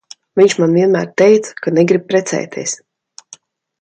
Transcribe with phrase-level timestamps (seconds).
[0.39, 2.77] Viņš man vienmēr teica, ka negrib precēties.